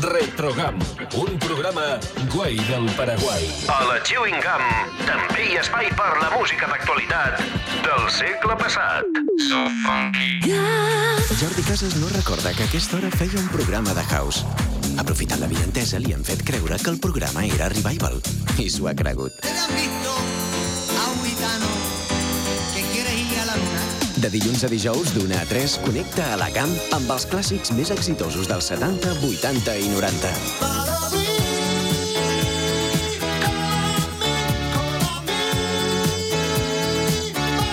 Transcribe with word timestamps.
Retrogam, 0.00 0.74
un 1.14 1.38
programa 1.38 1.96
guai 2.28 2.56
del 2.56 2.90
Paraguai. 2.96 3.46
A 3.70 3.84
la 3.86 4.00
Chewing 4.02 4.34
Gum 4.42 4.64
també 5.06 5.44
hi 5.44 5.54
ha 5.54 5.60
espai 5.62 5.92
per 5.94 6.08
la 6.18 6.32
música 6.32 6.66
d'actualitat 6.66 7.38
del 7.84 8.08
segle 8.10 8.56
passat. 8.58 9.06
So 9.46 9.62
funky. 9.84 10.50
Jordi 11.38 11.62
Casas 11.68 11.94
no 12.02 12.10
recorda 12.16 12.50
que 12.50 12.66
a 12.66 12.66
aquesta 12.66 12.98
hora 12.98 13.12
feia 13.14 13.38
un 13.38 13.46
programa 13.54 13.94
de 13.94 14.02
house. 14.10 14.42
Aprofitant 14.98 15.38
la 15.38 15.52
vientesa, 15.54 16.02
li 16.02 16.10
han 16.10 16.26
fet 16.26 16.42
creure 16.42 16.82
que 16.82 16.90
el 16.90 16.98
programa 16.98 17.46
era 17.46 17.70
Revival. 17.70 18.18
I 18.58 18.66
s'ho 18.66 18.90
ha 18.90 18.98
cregut. 18.98 19.38
¿Ustedes 19.46 20.05
De 24.26 24.30
dilluns 24.40 24.64
a 24.66 24.68
dijous, 24.68 25.12
d'una 25.14 25.36
a 25.38 25.46
3, 25.46 25.76
connecta 25.86 26.24
a 26.34 26.36
la 26.40 26.48
GAM 26.50 26.72
amb 26.96 27.10
els 27.14 27.28
clàssics 27.30 27.70
més 27.78 27.92
exitosos 27.94 28.48
dels 28.50 28.66
70, 28.72 29.12
80 29.22 29.74
i 29.78 29.86
90. 29.92 30.32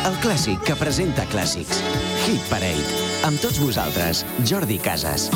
El 0.06 0.20
clàssic 0.22 0.62
que 0.68 0.78
presenta 0.78 1.26
clàssics. 1.34 1.82
Hit 2.28 2.46
Parade. 2.54 2.86
Amb 3.26 3.42
tots 3.42 3.58
vosaltres, 3.58 4.22
Jordi 4.46 4.78
Casas. 4.78 5.32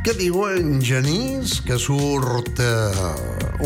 Què 0.00 0.16
diu 0.16 0.46
en 0.48 0.80
Genís 0.80 1.60
que 1.60 1.76
surt 1.76 2.56
eh, 2.56 3.12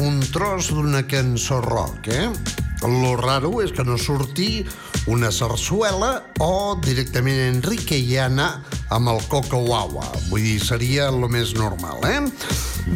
un 0.03 0.19
tros 0.35 0.75
d'una 0.75 1.07
cançó 1.07 1.63
rock, 1.63 2.11
eh? 2.11 2.59
Lo 2.81 3.13
raro 3.17 3.61
és 3.61 3.75
que 3.77 3.85
no 3.85 3.99
surti 4.01 4.65
una 5.11 5.29
sarsuela 5.33 6.25
o 6.41 6.79
directament 6.81 7.41
Enrique 7.51 7.99
Anna 8.21 8.63
amb 8.91 9.13
el 9.13 9.21
Coco 9.29 9.61
Wawa. 9.67 10.07
Vull 10.31 10.47
dir, 10.47 10.59
seria 10.65 11.11
el 11.13 11.29
més 11.29 11.53
normal, 11.59 12.01
eh? 12.09 12.21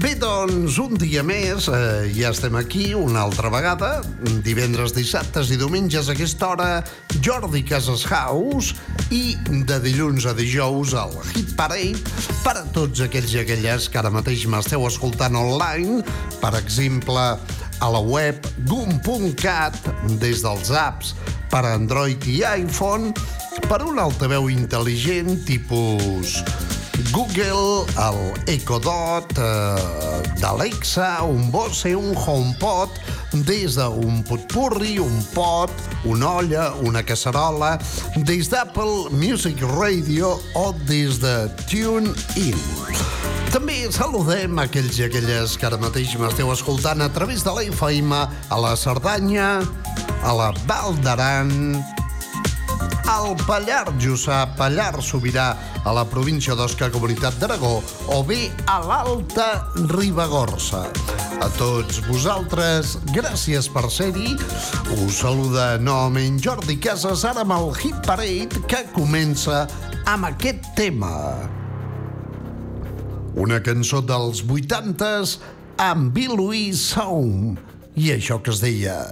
Bé, 0.00 0.14
doncs, 0.18 0.78
un 0.80 0.96
dia 0.98 1.22
més, 1.22 1.68
eh, 1.68 2.08
ja 2.16 2.32
estem 2.32 2.56
aquí 2.56 2.94
una 2.96 3.20
altra 3.22 3.50
vegada, 3.52 4.00
divendres, 4.42 4.94
dissabtes 4.96 5.52
i 5.52 5.58
diumenges 5.60 6.08
a 6.08 6.16
aquesta 6.16 6.48
hora, 6.48 6.68
Jordi 7.20 7.62
Casas 7.62 8.06
House, 8.08 8.74
i 9.12 9.36
de 9.68 9.78
dilluns 9.84 10.24
a 10.26 10.32
dijous 10.34 10.94
al 10.98 11.12
Hit 11.34 11.52
Parade 11.58 12.00
per 12.42 12.56
a 12.58 12.64
tots 12.74 13.04
aquells 13.04 13.36
i 13.36 13.42
aquelles 13.44 13.90
que 13.92 14.00
ara 14.00 14.10
mateix 14.10 14.46
m'esteu 14.50 14.86
escoltant 14.88 15.36
online, 15.38 16.00
per 16.40 16.54
exemple, 16.58 17.28
a 17.84 17.90
la 17.92 18.00
web 18.00 18.46
gum.cat 18.64 19.76
des 20.20 20.40
dels 20.40 20.70
apps 20.72 21.12
per 21.52 21.66
a 21.68 21.74
Android 21.76 22.24
i 22.32 22.38
iPhone 22.40 23.12
per 23.68 23.82
un 23.84 24.00
altaveu 24.00 24.48
intel·ligent 24.48 25.42
tipus 25.44 26.38
Google, 27.12 27.84
el 28.00 28.20
Echo 28.48 28.78
Dot, 28.80 29.36
eh, 29.36 30.32
d'Alexa, 30.40 31.24
un 31.28 31.50
Bose, 31.50 31.92
un 31.94 32.14
HomePod, 32.16 32.96
des 33.42 33.74
d'un 33.74 34.22
potpurri, 34.22 34.98
un 35.02 35.22
pot, 35.34 35.70
una 36.04 36.30
olla, 36.38 36.72
una 36.82 37.02
casserola, 37.02 37.78
des 38.16 38.48
d'Apple 38.48 39.10
Music 39.10 39.62
Radio 39.74 40.38
o 40.54 40.72
des 40.86 41.18
de 41.18 41.34
TuneIn. 41.66 42.58
També 43.54 43.86
saludem 43.94 44.58
aquells 44.58 44.98
i 44.98 45.08
aquelles 45.08 45.56
que 45.58 45.66
ara 45.66 45.78
mateix 45.78 46.14
m'esteu 46.18 46.50
escoltant 46.54 47.02
a 47.02 47.10
través 47.14 47.44
de 47.46 47.54
la 47.54 47.66
FM 47.66 48.14
a 48.14 48.60
la 48.60 48.74
Cerdanya, 48.76 49.60
a 50.22 50.32
la 50.34 50.52
Val 50.66 50.98
d'Aran, 51.02 51.52
al 53.06 53.34
Pallar 53.46 53.92
Jussà, 54.00 54.44
Pallar 54.56 55.02
Sobirà, 55.02 55.54
a 55.84 55.92
la 55.92 56.04
província 56.08 56.54
d'Osca, 56.56 56.90
Comunitat 56.92 57.36
d'Aragó, 57.40 57.82
o 58.08 58.22
bé 58.24 58.48
a 58.70 58.78
l'Alta 58.84 59.48
Ribagorça. 59.92 60.84
A 61.44 61.48
tots 61.58 62.00
vosaltres, 62.08 62.94
gràcies 63.12 63.68
per 63.72 63.86
ser-hi. 63.92 64.36
Us 65.04 65.20
saluda 65.20 65.74
novament 65.82 66.38
Jordi 66.40 66.78
Casas, 66.80 67.24
ara 67.28 67.44
amb 67.44 67.56
el 67.56 67.72
Hit 67.76 68.00
Parade, 68.06 68.64
que 68.70 68.84
comença 68.94 69.64
amb 70.08 70.30
aquest 70.30 70.72
tema. 70.78 71.12
Una 73.34 73.60
cançó 73.60 74.00
dels 74.00 74.44
80s 74.46 75.38
amb 75.82 76.14
Bill 76.14 76.38
Louis 76.38 76.78
Sound 76.94 77.58
i 77.98 78.14
això 78.14 78.40
que 78.40 78.54
es 78.54 78.62
deia 78.62 79.02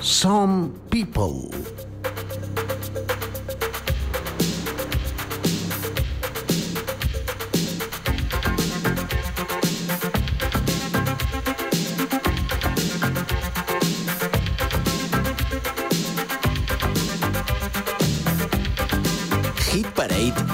Some 0.00 0.70
People. 0.90 1.85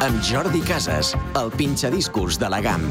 Amb 0.02 0.22
Jordi 0.26 0.60
Casas, 0.66 1.14
el 1.38 1.52
pinxadiscos 1.54 2.38
de 2.38 2.50
la 2.50 2.60
GAM. 2.60 2.90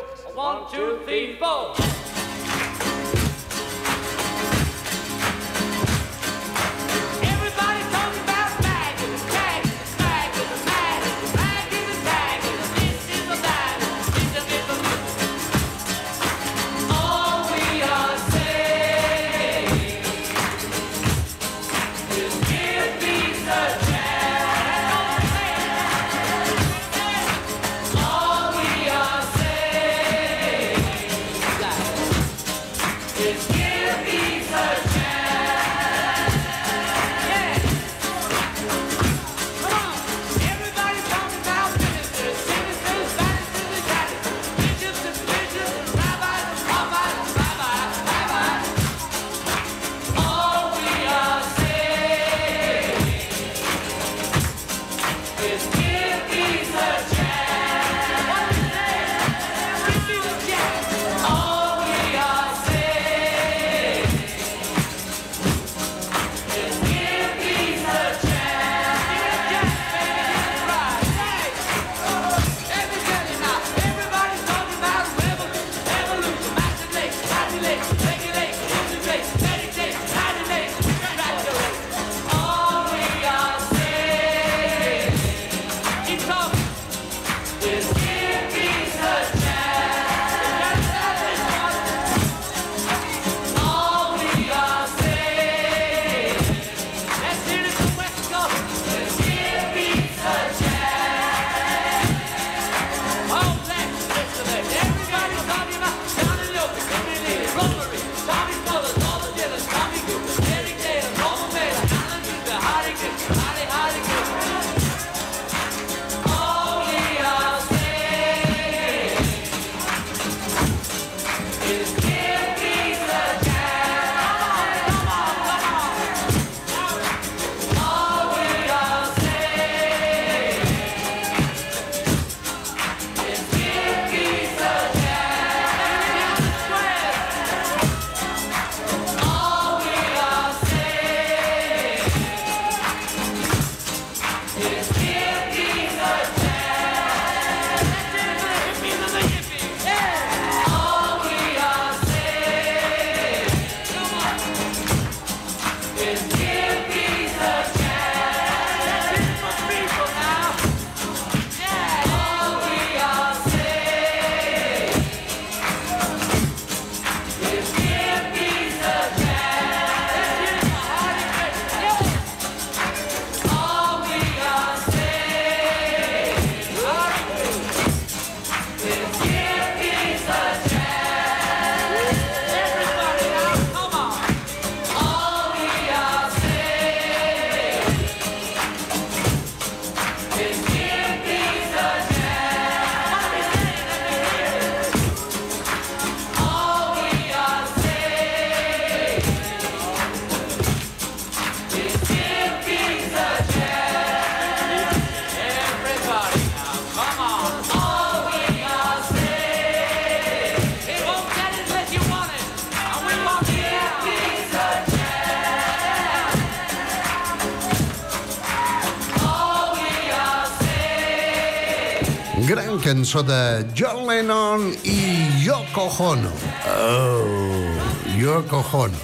cançó 223.01 223.23
de 223.23 223.65
John 223.73 224.05
Lennon 224.05 224.75
i 224.83 225.43
Yoko 225.43 225.89
Ono. 225.97 226.29
Oh, 226.69 228.13
Yoko 228.15 228.63
Ono. 228.77 228.97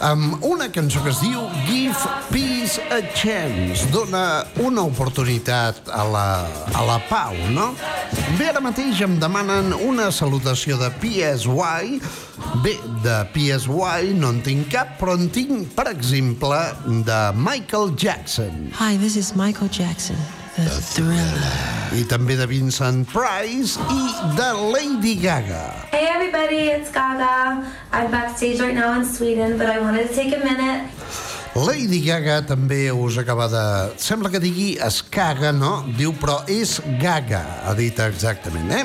Amb 0.00 0.44
una 0.44 0.68
cançó 0.68 1.00
que 1.00 1.08
es 1.08 1.22
diu 1.22 1.46
Give 1.64 1.96
Peace 2.28 2.84
a 2.92 3.00
Chance. 3.16 3.88
Dona 3.94 4.44
una 4.60 4.84
oportunitat 4.84 5.88
a 5.88 6.04
la, 6.04 6.26
a 6.74 6.84
la 6.84 6.98
pau, 7.08 7.32
no? 7.56 7.70
Bé, 8.36 8.50
ara 8.50 8.60
mateix 8.60 9.00
em 9.00 9.16
demanen 9.16 9.72
una 9.88 10.10
salutació 10.12 10.76
de 10.76 10.92
PSY. 11.00 12.00
Bé, 12.60 12.76
de 13.08 13.18
PSY 13.32 14.12
no 14.20 14.36
en 14.36 14.44
tinc 14.44 14.68
cap, 14.76 14.98
però 15.00 15.16
en 15.16 15.30
tinc, 15.32 15.72
per 15.72 15.88
exemple, 15.96 16.60
de 17.08 17.20
Michael 17.40 17.96
Jackson. 17.96 18.66
Hi, 18.76 18.98
this 19.00 19.16
is 19.16 19.32
Michael 19.32 19.72
Jackson. 19.72 20.43
The 20.54 20.70
Thriller. 20.70 21.54
I 21.98 22.04
també 22.06 22.36
de 22.38 22.44
Vincent 22.46 23.00
Price 23.10 23.74
i 23.90 24.04
de 24.38 24.46
Lady 24.70 25.16
Gaga. 25.18 25.88
Hey 25.90 26.06
everybody, 26.12 26.70
it's 26.70 26.92
Gaga. 26.94 27.66
I'm 27.90 28.10
backstage 28.12 28.60
right 28.60 28.74
now 28.74 28.94
in 28.94 29.04
Sweden, 29.04 29.58
but 29.58 29.66
I 29.66 29.80
wanted 29.80 30.06
to 30.06 30.14
take 30.14 30.30
a 30.30 30.38
minute 30.44 30.86
Lady 31.54 32.00
Gaga 32.02 32.40
també 32.42 32.90
us 32.90 33.14
acaba 33.18 33.46
de... 33.46 33.64
Sembla 34.02 34.30
que 34.30 34.40
digui 34.42 34.72
es 34.82 34.96
caga, 35.06 35.52
no? 35.54 35.84
Diu, 35.98 36.10
però 36.18 36.40
és 36.50 36.80
gaga, 36.98 37.44
ha 37.62 37.74
dit 37.78 37.98
exactament, 38.02 38.72
eh? 38.74 38.82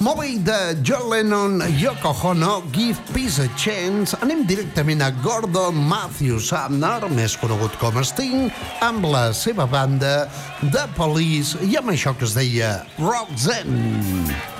Movie 0.00 0.38
de 0.38 0.76
John 0.82 1.10
Lennon, 1.10 1.60
Yoko 1.78 2.14
Ono, 2.24 2.62
Give 2.72 2.98
Peace 3.12 3.38
a 3.38 3.48
Chance, 3.56 4.16
anem 4.22 4.44
directament 4.46 5.02
a 5.02 5.10
Gordon 5.22 5.76
Matthew 5.88 6.40
Sumner, 6.40 6.98
més 7.14 7.36
conegut 7.38 7.78
com 7.82 8.00
Sting, 8.02 8.50
amb 8.82 9.06
la 9.06 9.28
seva 9.36 9.68
banda 9.70 10.26
de 10.62 10.88
Police 10.98 11.58
i 11.62 11.78
amb 11.78 11.94
això 11.94 12.16
que 12.18 12.26
es 12.26 12.34
deia 12.38 12.74
Roxanne. 12.98 14.53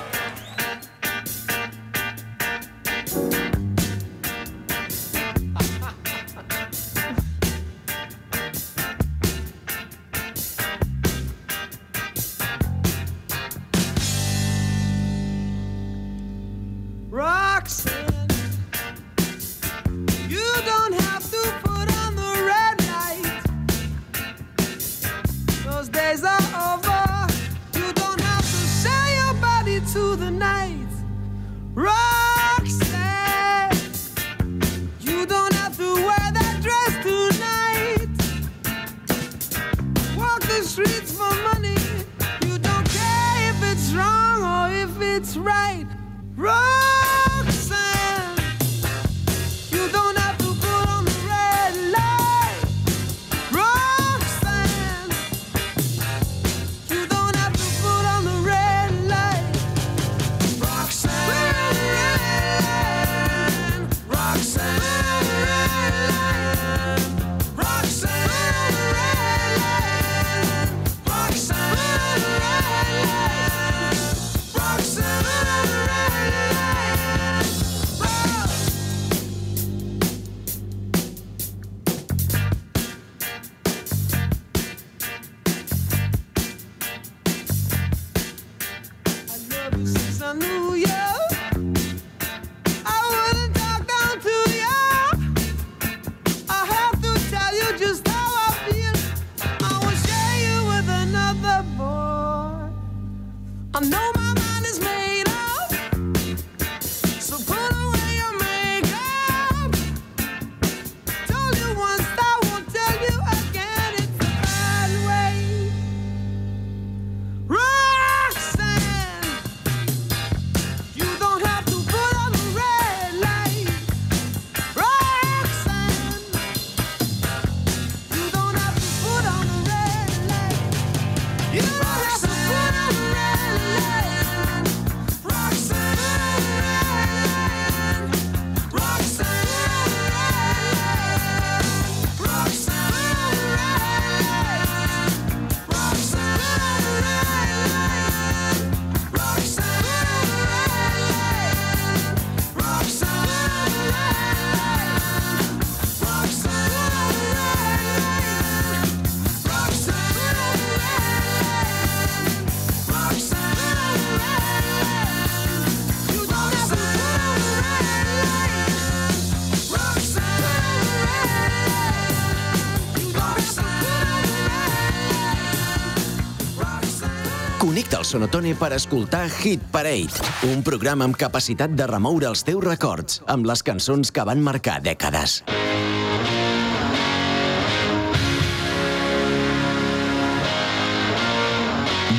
Sonotone 178.05 178.53
per 178.53 178.71
escoltar 178.75 179.25
Hit 179.41 179.63
Parade, 179.73 180.13
un 180.51 180.61
programa 180.63 181.07
amb 181.07 181.17
capacitat 181.17 181.73
de 181.73 181.87
remoure 181.89 182.27
els 182.29 182.43
teus 182.45 182.61
records 182.63 183.21
amb 183.33 183.49
les 183.49 183.63
cançons 183.65 184.11
que 184.13 184.25
van 184.29 184.43
marcar 184.45 184.77
dècades. 184.85 185.39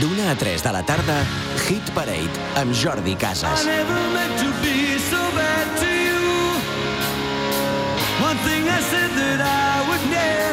D'una 0.01 0.31
a 0.33 0.37
3 0.37 0.65
de 0.67 0.73
la 0.75 0.83
tarda, 0.91 1.21
Hit 1.67 1.95
Parade 1.95 2.51
amb 2.61 2.75
Jordi 2.75 3.15
Casas. 3.17 3.65
never 3.65 4.03
meant 4.17 4.35
to 4.43 4.51
be 4.63 4.99
so 5.11 5.23
bad 5.39 5.67
to 5.81 5.87
you. 5.87 6.27
One 8.27 8.39
thing 8.47 8.69
I 8.69 8.81
said 8.91 9.11
that 9.23 9.41
I 9.41 9.89
would 9.89 10.05
never 10.11 10.46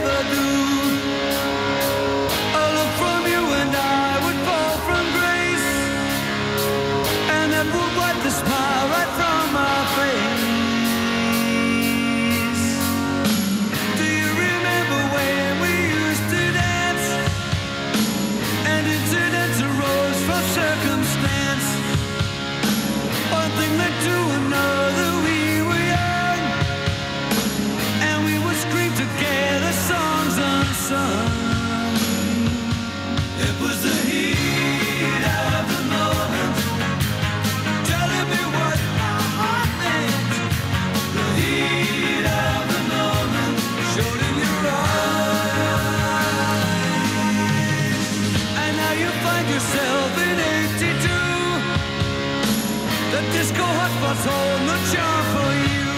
disco 54.14 54.24
hotspots 54.24 54.26
hold 54.26 54.62
no 54.68 54.76
charm 54.92 55.26
for 55.34 55.52
you. 55.68 55.92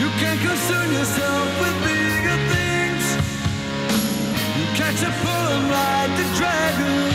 You 0.00 0.08
can't 0.18 0.40
concern 0.40 0.92
yourself 0.92 1.60
with 1.60 1.76
bigger 1.84 2.38
things. 2.52 3.04
You 4.56 4.64
catch 4.74 5.02
a 5.02 5.10
pull 5.22 5.46
and 5.54 5.70
ride 5.70 6.10
the 6.18 6.24
dragon's 6.38 7.11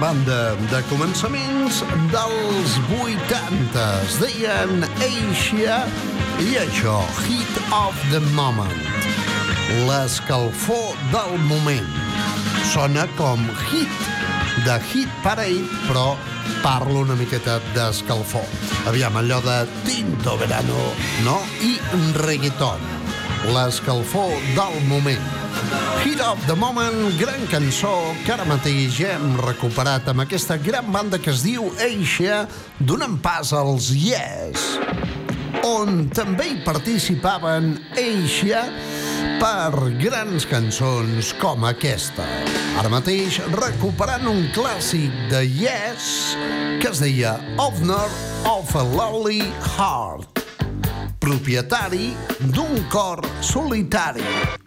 banda 0.00 0.54
de 0.70 0.78
començaments 0.88 1.82
dels 2.08 2.76
80. 2.96 3.82
Es 4.06 4.16
deien 4.22 4.84
Asia 5.04 5.82
i 6.40 6.54
això, 6.62 6.96
Hit 7.26 7.58
of 7.76 7.98
the 8.12 8.20
Moment. 8.32 8.80
L'escalfor 9.88 10.96
del 11.12 11.36
moment. 11.50 11.90
Sona 12.72 13.04
com 13.18 13.44
hit 13.68 14.08
de 14.64 14.78
Hit 14.88 15.12
Parade, 15.24 15.68
però 15.84 16.14
parlo 16.64 17.04
una 17.04 17.18
miqueta 17.18 17.58
d'escalfor. 17.74 18.46
Aviam, 18.88 19.20
allò 19.20 19.42
de 19.44 19.60
tinto 19.84 20.38
verano, 20.40 20.88
no? 21.28 21.40
I 21.60 21.76
reggaeton. 22.24 22.99
L'escalfor 23.48 24.34
del 24.52 24.74
moment. 24.84 25.22
Hit 26.04 26.20
of 26.20 26.40
the 26.46 26.54
Moment, 26.54 27.16
gran 27.16 27.46
cançó 27.48 28.12
que 28.26 28.34
ara 28.34 28.44
mateix 28.44 28.98
hem 29.00 29.32
recuperat 29.40 30.06
amb 30.12 30.26
aquesta 30.26 30.58
gran 30.60 30.90
banda 30.92 31.18
que 31.18 31.32
es 31.32 31.40
diu 31.44 31.70
Asia, 31.80 32.42
donant 32.78 33.16
pas 33.24 33.54
als 33.56 33.88
Yes, 33.96 34.76
on 35.64 36.10
també 36.12 36.50
hi 36.52 36.58
participaven 36.66 37.72
Asia 37.96 38.66
per 39.40 39.72
grans 40.00 40.44
cançons 40.48 41.32
com 41.40 41.64
aquesta. 41.68 42.26
Ara 42.80 42.92
mateix 42.92 43.40
recuperant 43.56 44.28
un 44.28 44.44
clàssic 44.54 45.16
de 45.32 45.42
Yes 45.48 46.36
que 46.80 46.92
es 46.92 47.00
deia 47.02 47.38
Owner 47.60 48.06
of 48.48 48.76
a 48.76 48.84
Lonely 48.84 49.42
Heart, 49.74 50.29
propietari 51.20 52.16
d'un 52.38 52.88
cor 52.88 53.20
solitari. 53.40 54.59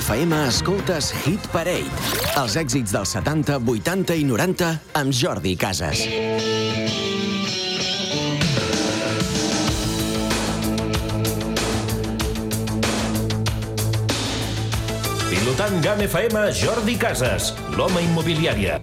FM 0.00 0.32
escoltes 0.48 1.10
Hit 1.26 1.44
Parade. 1.52 1.90
Els 2.40 2.54
èxits 2.56 2.94
dels 2.94 3.10
70, 3.12 3.58
80 3.68 4.16
i 4.16 4.24
90 4.24 4.68
amb 4.96 5.12
Jordi 5.12 5.52
Casas. 5.60 6.06
Pilotant 15.28 15.76
GAM 15.84 16.06
FM, 16.06 16.46
Jordi 16.62 16.96
Casas, 16.96 17.52
l'home 17.76 18.06
immobiliària. 18.08 18.80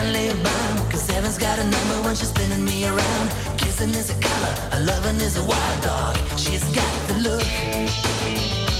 Cause 0.00 1.06
heaven's 1.10 1.36
got 1.36 1.58
a 1.58 1.62
number 1.62 2.00
when 2.06 2.16
she's 2.16 2.30
spinning 2.30 2.64
me 2.64 2.86
around. 2.86 3.30
Kissing 3.58 3.90
is 3.90 4.08
a 4.08 4.14
color, 4.14 4.54
a 4.72 4.80
loving 4.80 5.16
is 5.16 5.36
a 5.36 5.44
wild 5.44 5.82
dog. 5.82 6.16
She's 6.38 6.64
got 6.74 7.08
the 7.08 7.18
look. 7.18 7.42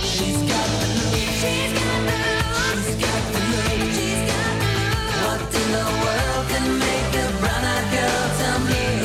She's 0.01 0.41
got 0.49 0.69
the 0.81 0.89
look. 0.97 1.21
She's 1.41 1.73
got 1.77 1.93
the 2.01 3.41
look. 3.53 3.69
She's 3.93 4.23
got 4.33 4.53
the 4.65 4.73
look. 4.73 4.81
What 5.25 5.41
in 5.61 5.69
the 5.77 5.85
world 6.03 6.45
can 6.49 6.67
make 6.87 7.13
a 7.13 7.29
girl 7.93 8.25
turn 8.41 8.61
blue? 8.65 9.05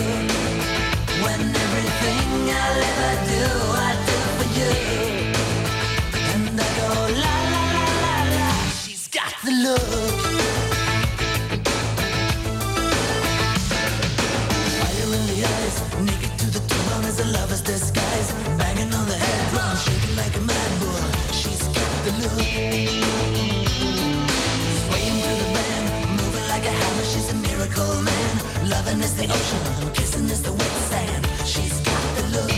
When 1.21 1.41
everything 1.65 2.27
I'll 2.63 2.83
ever 2.91 3.13
do, 3.27 3.43
I 3.75 3.91
do 4.07 4.17
for 4.37 4.47
you. 4.57 4.73
And 6.31 6.55
I 6.55 6.67
go 6.79 6.89
la 7.23 7.35
la 7.53 7.63
la 7.75 7.85
la 8.03 8.15
la. 8.35 8.47
She's 8.71 9.05
got 9.09 9.33
the 9.43 9.51
look. 9.51 10.14
Loving 27.77 29.01
is 29.01 29.13
the 29.15 29.25
ocean, 29.25 29.91
kissing 29.93 30.29
is 30.29 30.41
the 30.41 30.51
wet 30.51 30.75
sand. 30.89 31.27
She's 31.45 31.79
got 31.81 32.15
the 32.17 32.23
look. 32.35 32.51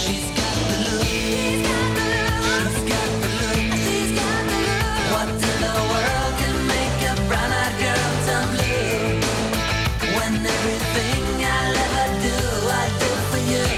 She's 0.00 0.26
got 0.38 0.54
the 0.68 0.76
look. 0.84 1.04
She's 1.04 1.62
got 1.66 3.10
the 3.22 3.28
look. 3.40 3.58
She's 3.84 4.12
got 4.18 4.42
the 4.50 4.58
look. 4.66 4.94
What 5.12 5.28
in 5.28 5.58
the 5.66 5.74
world 5.90 6.34
can 6.40 6.56
make 6.74 6.98
a 7.10 7.14
brown-eyed 7.28 7.74
girl 7.82 8.10
turn 8.26 8.46
blue? 8.54 9.20
When 10.16 10.34
everything 10.54 11.24
I'll 11.44 11.76
ever 11.84 12.08
do, 12.26 12.38
I 12.70 12.86
do 13.02 13.10
for 13.30 13.40
you. 13.52 13.68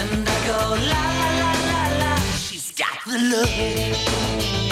And 0.00 0.26
I 0.26 0.38
go 0.48 0.60
la 0.92 1.04
la 1.40 1.50
la 1.70 1.82
la. 2.00 2.12
She's 2.38 2.68
got 2.72 2.96
the 3.06 3.18
look. 3.30 4.67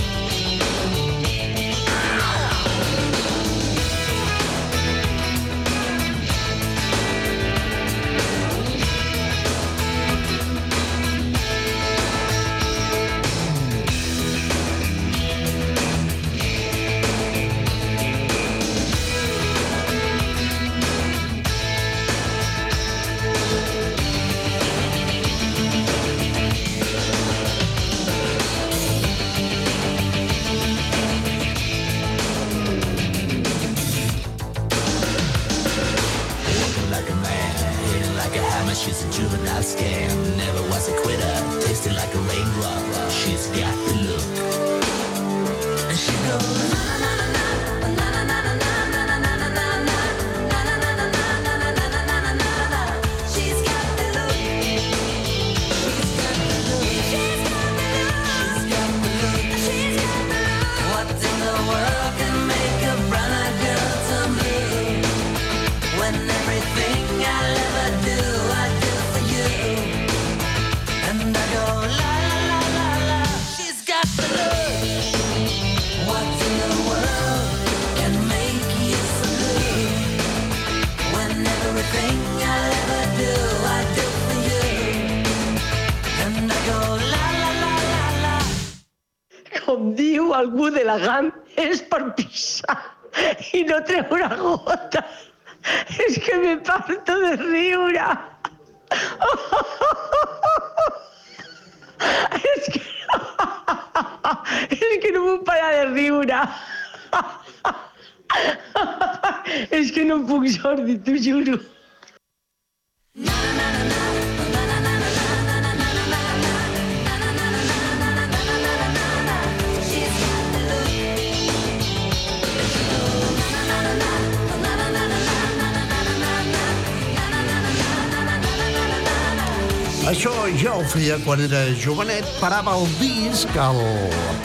Quan 131.26 131.40
era 131.42 131.64
jovenet, 131.82 132.26
parava 132.38 132.76
el 132.78 132.86
disc, 133.00 133.50
el 133.58 133.80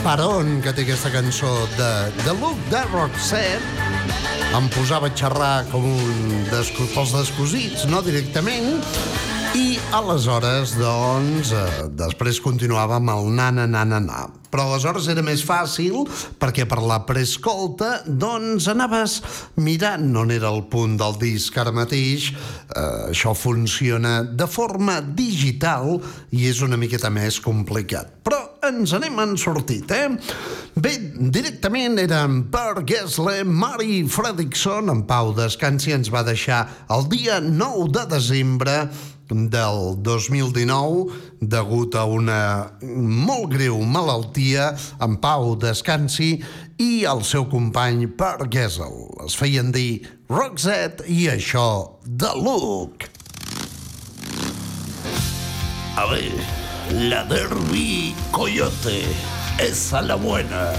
peron 0.01 0.55
que 0.65 0.73
té 0.73 0.81
aquesta 0.81 1.11
cançó 1.13 1.51
de, 1.77 1.91
de 2.23 2.33
Look 2.39 2.57
de 2.71 2.81
Roxette, 2.89 3.85
em 4.57 4.69
posava 4.73 5.11
a 5.11 5.13
xerrar 5.13 5.67
com 5.69 5.85
un 5.85 6.43
desco, 6.49 6.89
pels 6.95 7.13
descosits, 7.13 7.85
no 7.91 8.01
directament, 8.01 8.81
i 9.53 9.77
aleshores, 9.93 10.73
doncs, 10.81 11.53
eh, 11.53 11.87
després 12.01 12.41
continuava 12.41 12.97
amb 12.97 13.13
el 13.13 13.29
nana, 13.37 13.69
nana, 13.69 14.01
na. 14.01 14.40
Però 14.51 14.67
aleshores 14.67 15.07
era 15.11 15.23
més 15.25 15.43
fàcil 15.47 16.03
perquè 16.41 16.65
per 16.69 16.81
la 16.83 17.01
prescolta, 17.07 18.01
doncs, 18.05 18.67
anaves 18.71 19.19
mirant 19.63 20.09
on 20.19 20.33
era 20.35 20.51
el 20.51 20.65
punt 20.71 20.97
del 20.99 21.17
disc. 21.21 21.57
Ara 21.57 21.73
mateix 21.75 22.31
eh, 22.31 23.11
això 23.11 23.33
funciona 23.37 24.19
de 24.27 24.47
forma 24.51 24.99
digital 25.01 25.97
i 26.35 26.47
és 26.51 26.61
una 26.65 26.79
miqueta 26.79 27.11
més 27.13 27.39
complicat. 27.43 28.19
Però 28.25 28.41
ens 28.67 28.93
n'hem 28.93 29.23
en 29.23 29.37
sortit, 29.41 29.89
eh? 29.95 30.09
Bé, 30.81 30.93
directament 31.33 31.97
eren 31.99 32.43
Per 32.53 32.83
Gessle, 32.87 33.41
Mari 33.43 34.03
Fredrickson, 34.11 34.91
en 34.93 35.05
Pau 35.09 35.33
Descansi 35.35 35.95
ens 35.95 36.11
va 36.13 36.23
deixar 36.27 36.61
el 36.93 37.07
dia 37.11 37.41
9 37.43 37.89
de 37.97 38.05
desembre 38.13 38.75
del 39.31 39.95
2019 40.03 41.11
degut 41.39 41.95
a 41.95 42.03
una 42.05 42.41
molt 42.83 43.47
greu 43.53 43.79
malaltia 43.87 44.71
en 45.01 45.15
Pau 45.23 45.55
Descansi 45.55 46.33
i 46.81 46.91
el 47.07 47.23
seu 47.23 47.47
company 47.51 48.07
Per 48.17 48.49
Gessel. 48.51 49.07
Es 49.25 49.37
feien 49.39 49.71
dir 49.71 50.03
Roxette 50.29 51.07
i 51.07 51.29
això 51.31 51.99
de 52.05 52.31
Luke. 52.35 53.07
A 55.95 56.07
ver, 56.11 56.31
la 57.11 57.23
Derby 57.29 58.15
Coyote. 58.31 59.03
Esa 59.59 60.01
la 60.01 60.15
buena. 60.15 60.71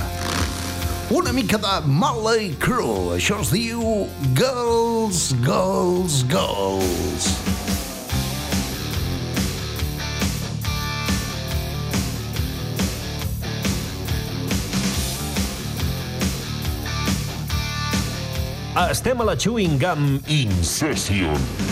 Una 1.10 1.32
mica 1.32 1.58
de 1.58 1.86
Motley 1.86 2.54
Crue. 2.58 3.18
Això 3.18 3.40
es 3.44 3.52
diu 3.52 4.06
Girls, 4.34 5.32
Girls, 5.44 6.22
Girls. 6.32 7.51
Estem 18.74 19.20
a 19.20 19.24
la 19.24 19.36
Chewing 19.36 19.78
Gum 19.78 20.18
Incession. 20.28 21.28
La 21.34 21.71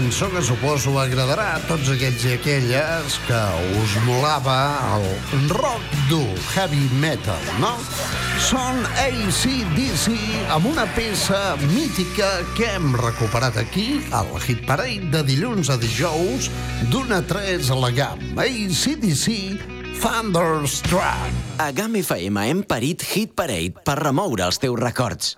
Cançó 0.00 0.30
que 0.32 0.40
suposo 0.40 0.94
agradarà 0.96 1.58
a 1.58 1.60
tots 1.68 1.90
aquells 1.92 2.22
i 2.24 2.30
aquelles 2.32 3.16
que 3.26 3.40
us 3.82 3.96
molava 4.06 4.54
el 4.94 5.50
rock 5.52 5.98
dur, 6.08 6.30
heavy 6.54 6.86
metal, 7.02 7.42
no? 7.60 7.74
Són 8.40 8.80
ACDC 9.02 10.14
amb 10.56 10.70
una 10.70 10.86
peça 10.96 11.40
mítica 11.66 12.30
que 12.56 12.70
hem 12.78 12.94
recuperat 12.96 13.60
aquí 13.60 14.00
al 14.16 14.32
Hit 14.46 14.64
Parade 14.70 15.10
de 15.12 15.22
dilluns 15.34 15.68
a 15.68 15.76
dijous 15.82 16.48
d'una 16.88 17.20
a 17.20 17.28
3 17.34 17.68
a 17.68 17.78
la 17.82 17.92
GAM. 18.00 18.24
ACDC 18.40 19.36
Thunderstruck. 20.00 21.44
A 21.60 21.68
GAM 21.76 22.00
FM 22.00 22.48
hem 22.48 22.64
parit 22.64 23.04
Hit 23.12 23.36
Parade 23.36 23.84
per 23.84 24.00
remoure 24.00 24.48
els 24.48 24.64
teus 24.64 24.80
records. 24.80 25.36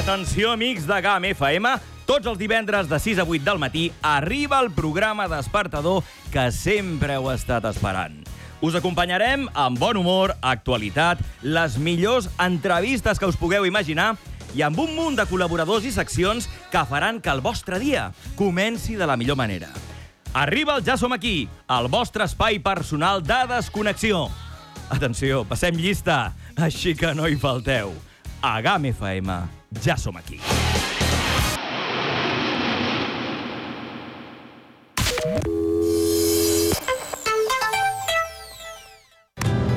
Atenció, 0.00 0.52
amics 0.52 0.86
de 0.88 0.96
GAM 1.04 1.26
FM. 1.28 1.70
Tots 2.08 2.24
els 2.30 2.38
divendres 2.40 2.86
de 2.88 2.96
6 2.96 3.18
a 3.20 3.26
8 3.28 3.44
del 3.44 3.58
matí 3.60 3.82
arriba 4.00 4.56
el 4.64 4.70
programa 4.72 5.26
despertador 5.28 6.06
que 6.32 6.46
sempre 6.56 7.18
heu 7.18 7.28
estat 7.28 7.66
esperant. 7.68 8.16
Us 8.64 8.78
acompanyarem 8.80 9.44
amb 9.52 9.76
bon 9.76 10.00
humor, 10.00 10.32
actualitat, 10.40 11.20
les 11.42 11.76
millors 11.76 12.30
entrevistes 12.40 13.20
que 13.20 13.28
us 13.28 13.36
pugueu 13.36 13.68
imaginar 13.68 14.14
i 14.56 14.64
amb 14.64 14.80
un 14.80 14.96
munt 14.96 15.20
de 15.20 15.28
col·laboradors 15.28 15.84
i 15.84 15.92
seccions 15.92 16.48
que 16.72 16.86
faran 16.88 17.20
que 17.20 17.34
el 17.36 17.44
vostre 17.44 17.76
dia 17.76 18.08
comenci 18.40 18.96
de 18.96 19.04
la 19.04 19.20
millor 19.20 19.36
manera. 19.36 19.68
Arriba 20.32 20.80
el 20.80 20.84
Ja 20.88 20.96
som 20.96 21.12
aquí, 21.12 21.44
el 21.68 21.92
vostre 21.92 22.24
espai 22.24 22.56
personal 22.64 23.20
de 23.20 23.44
desconnexió. 23.52 24.30
Atenció, 24.88 25.44
passem 25.44 25.76
llista, 25.76 26.30
així 26.56 26.96
que 26.96 27.12
no 27.12 27.28
hi 27.28 27.36
falteu. 27.36 27.92
A 28.40 28.62
GAM 28.64 28.94
FM, 28.96 29.59
ja 29.84 29.96
som 29.96 30.16
aquí. 30.16 30.40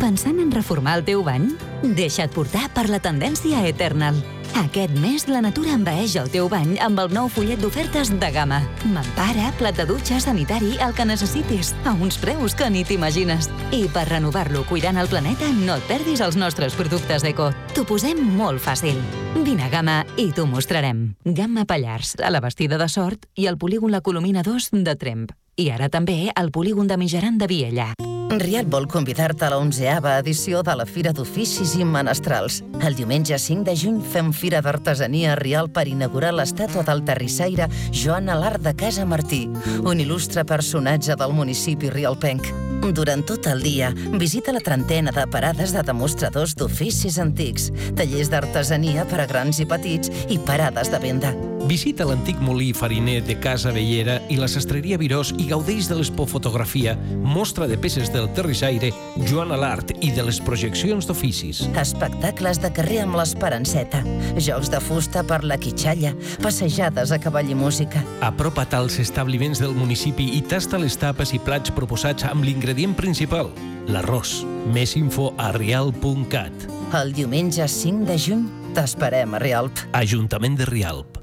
Pensant 0.03 0.39
en 0.39 0.51
reformar 0.51 0.97
el 0.99 1.05
teu 1.07 1.23
bany? 1.23 1.53
Deixa't 1.95 2.33
portar 2.35 2.67
per 2.75 2.89
la 2.91 2.99
tendència 2.99 3.63
Eternal. 3.69 4.19
Aquest 4.53 4.93
mes 5.01 5.23
la 5.27 5.41
natura 5.41 5.73
envaeix 5.73 6.13
el 6.21 6.29
teu 6.29 6.45
bany 6.49 6.75
amb 6.85 6.99
el 7.01 7.09
nou 7.15 7.29
fullet 7.31 7.57
d'ofertes 7.61 8.11
de 8.21 8.29
gamma. 8.35 8.59
Mampara, 8.93 9.49
plat 9.57 9.77
de 9.77 9.85
dutxa, 9.89 10.19
sanitari, 10.21 10.75
el 10.83 10.93
que 10.93 11.07
necessitis, 11.09 11.73
a 11.89 11.95
uns 11.97 12.19
preus 12.21 12.53
que 12.53 12.69
ni 12.69 12.83
t'imagines. 12.85 13.49
I 13.73 13.87
per 13.93 14.05
renovar-lo 14.11 14.63
cuidant 14.69 15.01
el 15.01 15.09
planeta, 15.09 15.49
no 15.65 15.79
et 15.79 15.89
perdis 15.89 16.21
els 16.21 16.37
nostres 16.37 16.77
productes 16.77 17.25
eco. 17.25 17.49
T'ho 17.73 17.85
posem 17.89 18.21
molt 18.37 18.61
fàcil. 18.61 19.01
Vine 19.41 19.65
a 19.65 19.73
Gamma 19.73 20.03
i 20.21 20.29
t'ho 20.31 20.45
mostrarem. 20.45 21.15
Gamma 21.25 21.65
Pallars, 21.65 22.15
a 22.21 22.29
la 22.29 22.43
Bastida 22.43 22.77
de 22.77 22.89
Sort 22.89 23.25
i 23.35 23.49
al 23.49 23.57
polígon 23.57 23.91
La 23.91 24.05
Colomina 24.05 24.45
2 24.45 24.69
de 24.85 24.95
Tremp. 24.95 25.29
I 25.57 25.71
ara 25.73 25.89
també 25.89 26.29
al 26.35 26.53
polígon 26.53 26.85
de 26.87 26.97
Mijaran 27.01 27.41
de 27.41 27.49
Viella. 27.49 27.93
Riat 28.31 28.69
vol 28.71 28.87
convidar-te 28.87 29.45
a 29.45 29.49
la 29.51 29.57
11a 29.61 29.99
edició 30.19 30.63
de 30.65 30.73
la 30.79 30.85
Fira 30.85 31.11
d'Oficis 31.13 31.75
i 31.77 31.85
Menestrals. 31.85 32.61
El 32.81 32.95
diumenge 32.97 33.37
5 33.37 33.65
de 33.67 33.75
juny 33.77 33.99
fem 34.13 34.31
Fira 34.33 34.61
d'Artesania 34.63 35.33
a 35.33 35.35
Rial 35.39 35.69
per 35.69 35.85
inaugurar 35.91 36.33
l'estàtua 36.33 36.85
del 36.87 37.03
terrissaire 37.05 37.67
Joan 37.91 38.29
Alar 38.33 38.59
de 38.59 38.73
Casa 38.73 39.05
Martí, 39.05 39.45
un 39.83 40.01
il·lustre 40.01 40.45
personatge 40.49 41.17
del 41.19 41.33
municipi 41.35 41.91
rialpenc. 41.93 42.49
Durant 42.91 43.23
tot 43.23 43.47
el 43.47 43.63
dia, 43.63 43.93
visita 44.19 44.51
la 44.51 44.63
trentena 44.63 45.13
de 45.15 45.27
parades 45.31 45.71
de 45.71 45.83
demostradors 45.87 46.57
d'oficis 46.59 47.19
antics, 47.21 47.71
tallers 47.95 48.33
d'artesania 48.33 49.07
per 49.07 49.23
a 49.23 49.27
grans 49.29 49.61
i 49.63 49.69
petits 49.69 50.11
i 50.29 50.39
parades 50.39 50.91
de 50.91 50.99
venda. 50.99 51.35
Visita 51.63 52.03
l'antic 52.03 52.41
molí 52.43 52.73
fariner 52.75 53.21
de 53.23 53.37
Casa 53.39 53.71
Vellera 53.71 54.17
i 54.27 54.35
la 54.35 54.49
sastreria 54.51 54.97
Virós 54.99 55.29
i 55.39 55.45
gaudeix 55.47 55.87
de 55.87 55.95
l'expofotografia, 55.95 56.97
mostra 57.23 57.69
de 57.71 57.77
peces 57.79 58.11
del 58.11 58.27
terrissaire, 58.35 58.89
Joan 59.29 59.53
Alart 59.55 59.93
i 60.03 60.11
de 60.11 60.25
les 60.27 60.41
projeccions 60.43 61.07
d'oficis. 61.07 61.63
Espectacles 61.79 62.59
de 62.59 62.73
carrer 62.75 62.99
amb 63.05 63.15
l'Esperanceta, 63.15 64.03
jocs 64.35 64.73
de 64.73 64.83
fusta 64.83 65.23
per 65.23 65.39
la 65.47 65.55
quitxalla, 65.55 66.11
passejades 66.43 67.15
a 67.15 67.21
cavall 67.23 67.55
i 67.55 67.55
música. 67.55 68.03
Apropa't 68.27 68.75
als 68.75 68.99
establiments 68.99 69.63
del 69.63 69.71
municipi 69.77 70.33
i 70.35 70.43
tasta 70.43 70.81
les 70.81 70.99
tapes 70.99 71.31
i 71.31 71.39
plats 71.39 71.71
proposats 71.71 72.27
amb 72.27 72.43
l'ingredient 72.43 72.97
principal, 72.99 73.53
l'arròs. 73.87 74.41
Més 74.75 74.97
info 74.99 75.31
a 75.39 75.53
rialp.cat. 75.55 76.69
El 76.99 77.15
diumenge 77.15 77.71
5 77.71 78.07
de 78.11 78.19
juny 78.19 78.47
t'esperem 78.75 79.33
a 79.33 79.43
Rialp. 79.43 79.87
Ajuntament 79.95 80.59
de 80.59 80.67
Rialp. 80.67 81.22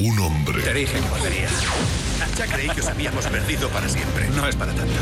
Un 0.00 0.16
hombre. 0.20 0.62
Te 0.62 0.72
dije 0.74 1.00
que 1.00 1.08
volvería. 1.08 1.48
Ya 2.36 2.46
creí 2.46 2.68
que 2.68 2.80
os 2.80 2.86
habíamos 2.86 3.26
perdido 3.26 3.68
para 3.70 3.88
siempre. 3.88 4.28
No 4.30 4.46
es 4.46 4.54
para 4.54 4.72
tanto. 4.72 4.94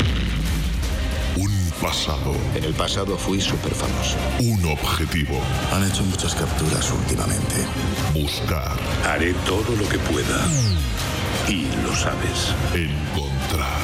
Un 1.35 1.71
pasado. 1.79 2.35
En 2.55 2.63
el 2.63 2.73
pasado 2.73 3.15
fui 3.15 3.39
súper 3.39 3.75
famoso. 3.75 4.17
Un 4.39 4.65
objetivo. 4.65 5.39
Han 5.71 5.87
hecho 5.87 6.03
muchas 6.03 6.33
capturas 6.33 6.91
últimamente. 6.91 7.55
Buscar. 8.13 8.75
Haré 9.05 9.33
todo 9.45 9.75
lo 9.75 9.87
que 9.87 9.99
pueda. 9.99 10.47
Y 11.47 11.67
lo 11.83 11.95
sabes. 11.95 12.55
Encontrar. 12.73 13.77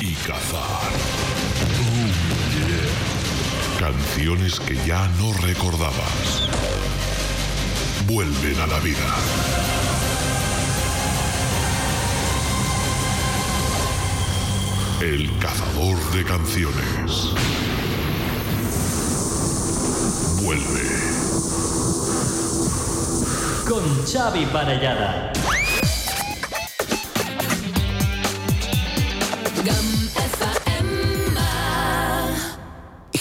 Y 0.00 0.14
cazar. 0.26 1.03
Canciones 3.84 4.58
que 4.60 4.76
ya 4.86 5.06
no 5.18 5.30
recordabas. 5.42 6.48
Vuelven 8.06 8.58
a 8.58 8.66
la 8.66 8.78
vida. 8.78 9.14
El 15.02 15.38
cazador 15.38 15.98
de 16.12 16.24
canciones. 16.24 17.34
Vuelve. 20.40 20.88
Con 23.68 24.06
Xavi 24.06 24.46
Parellada. 24.46 25.34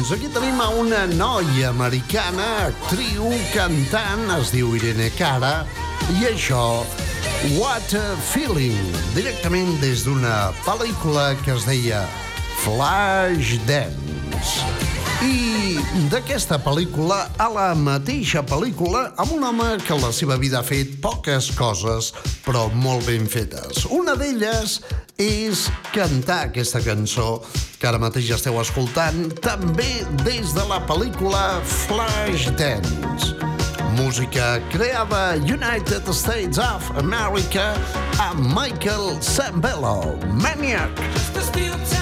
doncs 0.00 0.12
aquí 0.16 0.28
tenim 0.32 0.56
a 0.64 0.68
una 0.80 1.02
noia 1.12 1.68
americana, 1.68 2.44
actriu, 2.70 3.26
cantant, 3.52 4.22
es 4.38 4.48
diu 4.54 4.70
Irene 4.78 5.10
Cara, 5.12 5.66
i 6.16 6.24
això, 6.30 6.86
What 7.58 7.92
a 7.98 8.16
Feeling, 8.30 8.94
directament 9.12 9.74
des 9.82 10.06
d'una 10.06 10.54
pel·lícula 10.64 11.34
que 11.44 11.52
es 11.52 11.68
deia 11.68 12.00
Flash 12.62 13.58
Dance. 13.68 14.64
I 15.20 15.76
d'aquesta 16.08 16.56
pel·lícula 16.64 17.26
a 17.36 17.50
la 17.52 17.68
mateixa 17.76 18.40
pel·lícula 18.40 19.10
amb 19.20 19.34
un 19.36 19.44
home 19.50 19.74
que 19.84 19.98
a 19.98 20.00
la 20.00 20.14
seva 20.16 20.40
vida 20.40 20.62
ha 20.62 20.64
fet 20.64 20.96
poques 21.04 21.52
coses, 21.60 22.14
però 22.46 22.70
molt 22.72 23.04
ben 23.10 23.28
fetes. 23.28 23.84
Una 23.92 24.16
d'elles 24.16 24.78
és 25.20 25.68
cantar 25.92 26.46
aquesta 26.48 26.80
cançó 26.80 27.34
que 27.80 27.88
ara 27.88 27.98
mateix 27.98 28.26
ja 28.28 28.36
esteu 28.36 28.58
escoltant, 28.60 29.30
també 29.40 30.02
des 30.20 30.52
de 30.56 30.64
la 30.68 30.82
pel·lícula 30.90 31.44
Flashdance. 31.64 33.32
Música 33.96 34.60
creada 34.74 35.40
United 35.40 36.12
States 36.12 36.60
of 36.60 36.92
America 37.00 37.72
amb 38.28 38.52
Michael 38.52 39.16
Sambello, 39.24 40.18
Maniac. 40.44 40.92
Maniac. 41.40 41.99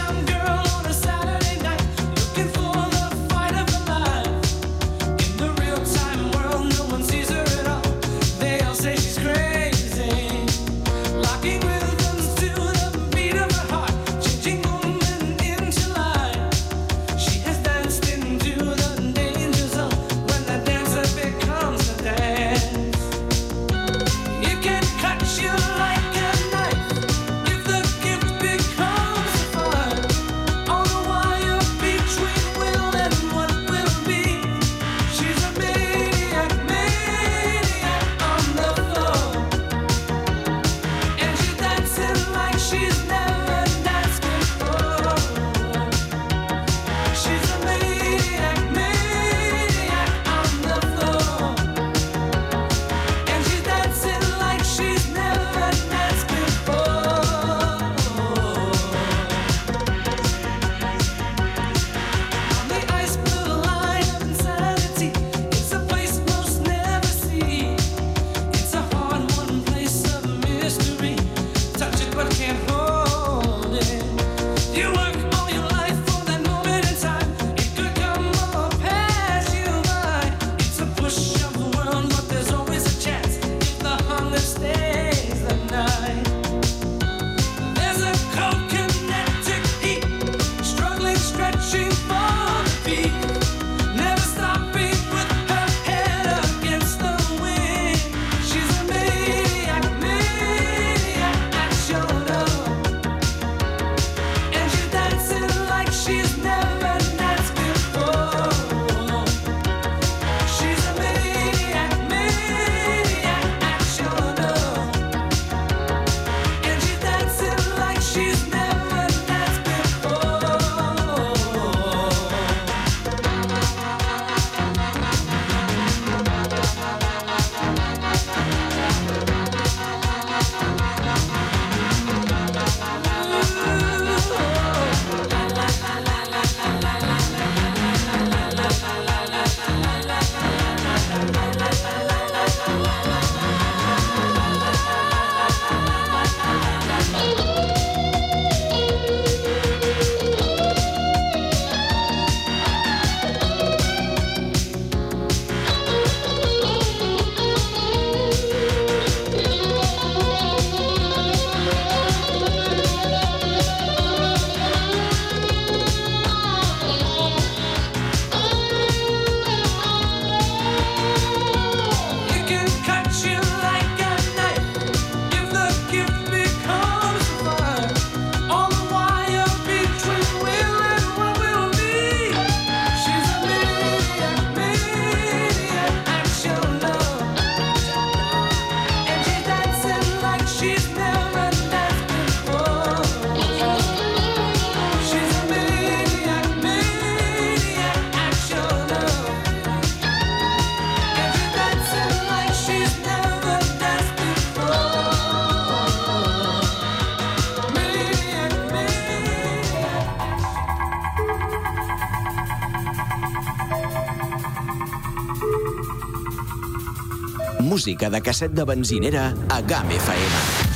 Música 217.60 218.10
de 218.10 218.20
casset 218.22 218.52
de 218.52 218.64
benzinera 218.64 219.34
a 219.48 219.60
GAM 219.60 219.90
FM. 219.90 220.68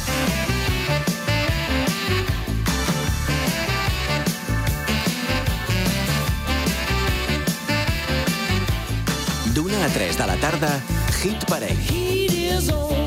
D'una 9.54 9.84
a 9.84 9.88
3 9.88 10.18
de 10.18 10.26
la 10.26 10.36
tarda, 10.36 10.80
Hit 11.22 11.44
Parade. 11.46 11.76
Hit 11.88 12.32
is 12.32 12.70
on. 12.70 13.01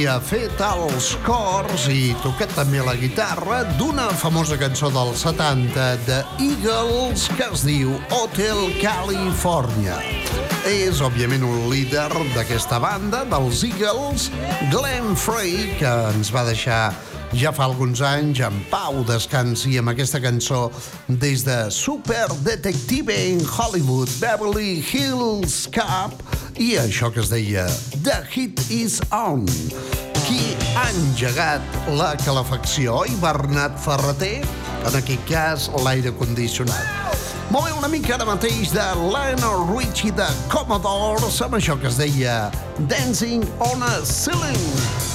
Havia 0.00 0.20
fet 0.24 0.60
els 0.64 1.10
cors 1.26 1.82
i 1.92 2.14
tocat 2.22 2.54
també 2.56 2.80
la 2.80 2.94
guitarra 2.96 3.58
d'una 3.76 4.06
famosa 4.16 4.56
cançó 4.56 4.88
dels 4.94 5.20
70 5.26 5.88
de 6.06 6.20
Eagles 6.40 7.26
que 7.36 7.44
es 7.44 7.66
diu 7.68 7.92
Hotel 8.08 8.70
California. 8.80 9.98
És, 10.64 11.02
òbviament, 11.04 11.44
un 11.44 11.68
líder 11.68 12.08
d'aquesta 12.32 12.80
banda, 12.80 13.26
dels 13.28 13.60
Eagles, 13.68 14.30
Glenn 14.72 15.12
Frey, 15.20 15.74
que 15.76 15.92
ens 16.14 16.32
va 16.32 16.46
deixar 16.48 16.94
ja 17.36 17.52
fa 17.52 17.68
alguns 17.68 18.00
anys 18.00 18.40
en 18.46 18.56
pau 18.72 19.04
descansi 19.04 19.76
amb 19.82 19.92
aquesta 19.92 20.22
cançó 20.24 20.70
des 21.06 21.44
de 21.44 21.58
Super 21.68 22.24
Detective 22.40 23.12
in 23.12 23.44
Hollywood, 23.44 24.08
Beverly 24.22 24.80
Hills 24.80 25.66
Cop 25.76 26.24
i 26.56 26.72
això 26.80 27.12
que 27.12 27.20
es 27.20 27.30
deia 27.32 27.68
The 28.00 28.22
Heat 28.32 28.64
is 28.72 29.02
On. 29.12 29.46
Engegat 30.90 31.62
la 31.94 32.16
calefacció? 32.18 33.04
I 33.06 33.14
Bernat 33.22 33.76
Ferreter? 33.78 34.40
En 34.88 34.96
aquest 34.98 35.22
cas, 35.28 35.68
l'aire 35.84 36.10
condicionat. 36.18 37.14
Molt 37.54 37.68
bé, 37.68 37.76
una 37.78 37.90
mica 37.92 38.16
ara 38.16 38.26
mateix 38.26 38.74
de 38.74 38.88
Lionel 38.98 39.62
Richie 39.70 40.10
de 40.18 40.26
Commodores 40.50 41.38
amb 41.46 41.60
això 41.60 41.78
que 41.78 41.90
es 41.92 42.00
deia 42.00 42.42
Dancing 42.90 43.46
on 43.70 43.86
a 43.86 43.94
Ceiling. 44.02 45.09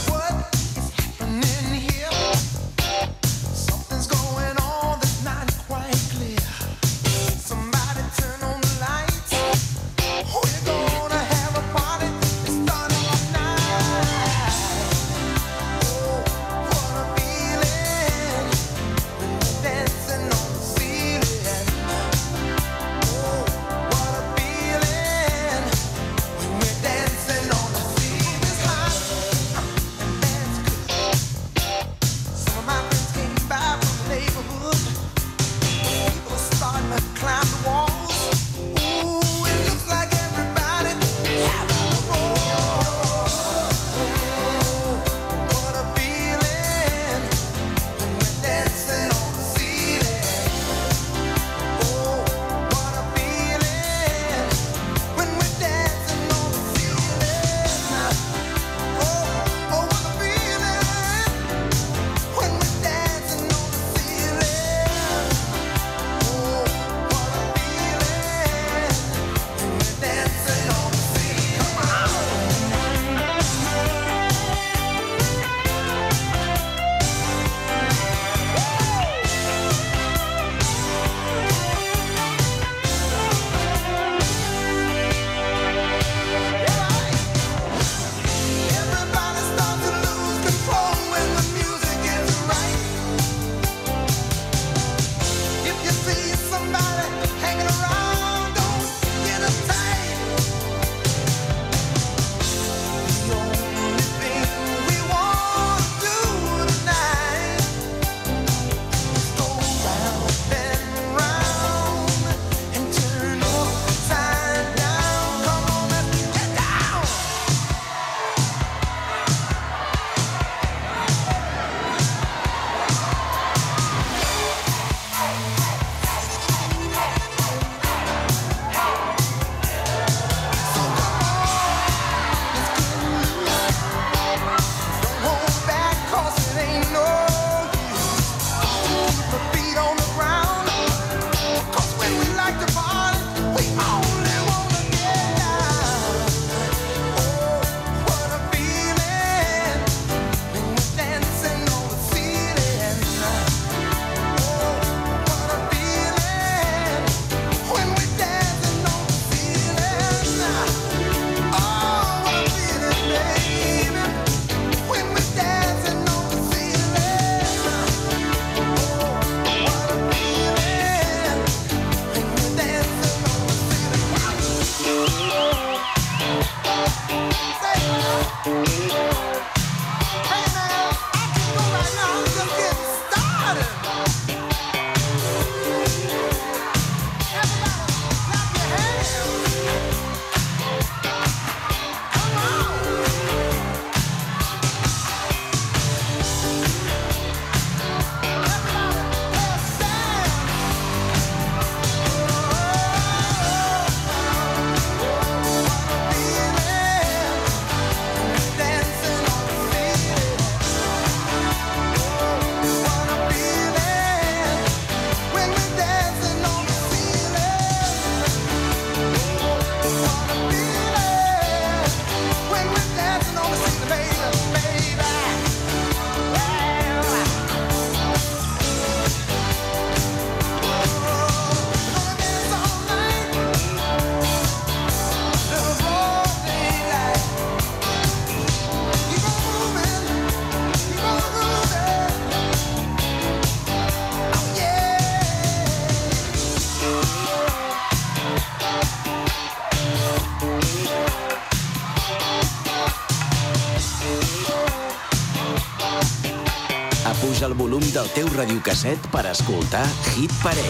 Radiocasset 258.75 259.07
per 259.11 259.25
escoltar 259.29 259.85
Hit 260.15 260.31
Parade. 260.43 260.65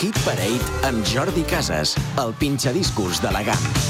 Hit 0.00 0.18
Parade 0.24 0.88
amb 0.88 1.04
Jordi 1.04 1.44
Casas, 1.44 1.96
el 2.16 2.32
pinxadiscos 2.34 3.20
de 3.20 3.32
la 3.32 3.42
GAM. 3.42 3.89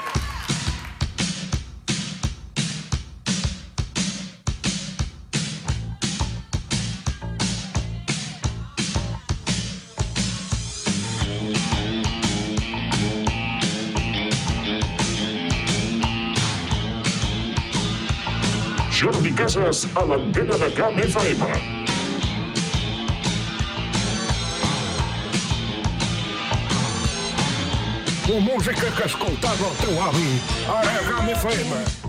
Casas 19.81 19.95
a 19.95 20.03
l'antena 20.05 20.57
de 20.57 20.69
Camp 20.73 20.97
FM. 20.97 21.45
La 28.27 28.39
música 28.39 28.91
que 28.91 29.05
escoltava 29.05 29.71
el 29.71 29.75
teu 29.81 30.03
avi, 30.03 30.41
ara 30.67 30.99
Camp 31.09 31.29
FM. 31.29 32.00